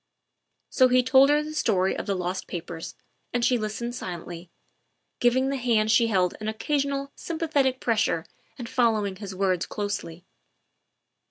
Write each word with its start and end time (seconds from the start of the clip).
So 0.71 0.87
he 0.87 1.03
told 1.03 1.29
her 1.29 1.43
the 1.43 1.53
story 1.53 1.95
of 1.95 2.07
the 2.07 2.15
lost 2.15 2.47
papers 2.47 2.95
and 3.31 3.45
she 3.45 3.59
listened 3.59 3.93
silently, 3.93 4.49
giving 5.19 5.49
the 5.49 5.57
hand 5.57 5.91
she 5.91 6.07
held 6.07 6.33
an 6.41 6.47
occasional 6.47 7.11
sympathetic 7.15 7.79
pressure 7.79 8.25
and 8.57 8.67
following 8.67 9.17
his 9.17 9.35
words 9.35 9.67
closely. 9.67 10.25